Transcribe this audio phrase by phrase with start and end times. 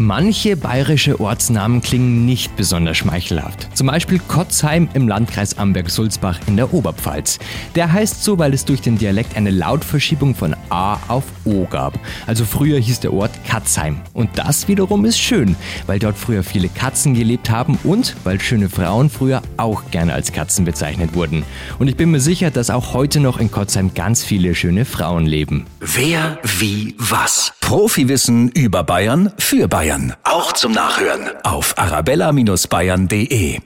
[0.00, 3.68] Manche bayerische Ortsnamen klingen nicht besonders schmeichelhaft.
[3.76, 7.38] Zum Beispiel Kotzheim im Landkreis Amberg-Sulzbach in der Oberpfalz.
[7.74, 11.98] Der heißt so, weil es durch den Dialekt eine Lautverschiebung von A auf O gab.
[12.26, 14.00] Also früher hieß der Ort Katzheim.
[14.14, 15.54] Und das wiederum ist schön,
[15.86, 20.32] weil dort früher viele Katzen gelebt haben und weil schöne Frauen früher auch gerne als
[20.32, 21.42] Katzen bezeichnet wurden.
[21.78, 25.26] Und ich bin mir sicher, dass auch heute noch in Kotzheim ganz viele schöne Frauen
[25.26, 25.66] leben.
[25.78, 27.52] Wer, wie, was?
[27.70, 30.14] Profiwissen über Bayern für Bayern.
[30.24, 33.60] Auch zum Nachhören auf arabella-bayern.de.